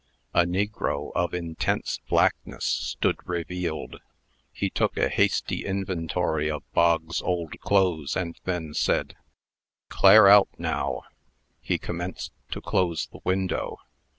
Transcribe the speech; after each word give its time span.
A 0.33 0.45
negro 0.45 1.11
of 1.13 1.31
intense 1.31 1.99
blackness 2.09 2.65
stood 2.65 3.17
revealed. 3.23 4.01
He 4.51 4.71
took 4.71 4.97
a 4.97 5.09
hasty 5.09 5.63
inventory 5.63 6.49
of 6.49 6.63
Bog's 6.73 7.21
old 7.21 7.59
clothes, 7.59 8.15
and 8.15 8.35
then 8.43 8.73
said, 8.73 9.15
"Clare 9.89 10.27
out, 10.27 10.49
now!" 10.57 11.03
He 11.59 11.77
commenced 11.77 12.31
to 12.49 12.61
close 12.61 13.09
the 13.11 13.19
window. 13.23 13.77